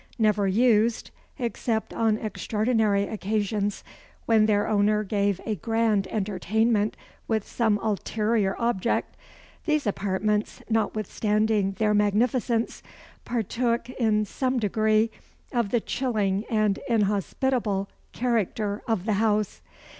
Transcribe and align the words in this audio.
Never 0.17 0.47
used, 0.47 1.11
except 1.37 1.93
on 1.93 2.17
extraordinary 2.17 3.03
occasions, 3.03 3.83
when 4.25 4.47
their 4.47 4.67
owner 4.67 5.03
gave 5.03 5.39
a 5.45 5.53
grand 5.57 6.07
entertainment 6.07 6.97
with 7.27 7.47
some 7.47 7.77
ulterior 7.83 8.55
object, 8.57 9.15
these 9.67 9.85
apartments, 9.85 10.63
notwithstanding 10.67 11.73
their 11.73 11.93
magnificence, 11.93 12.81
partook 13.25 13.91
in 13.91 14.25
some 14.25 14.57
degree 14.57 15.11
of 15.51 15.69
the 15.69 15.79
chilling 15.79 16.45
and 16.49 16.79
inhospitable 16.89 17.87
character 18.11 18.81
of 18.87 19.05
the 19.05 19.13
house. 19.21 19.61